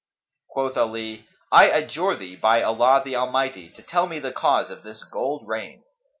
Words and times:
Quoth 0.49 0.77
Ali, 0.77 1.27
"I 1.51 1.67
adjure 1.67 2.15
thee, 2.15 2.35
by 2.35 2.63
Allah 2.63 3.03
the 3.05 3.15
Almighty, 3.15 3.69
to 3.69 3.83
tell 3.83 4.07
me 4.07 4.17
the 4.19 4.31
cause 4.31 4.71
of 4.71 4.81
this 4.81 5.03
gold 5.03 5.47
rain." 5.47 5.83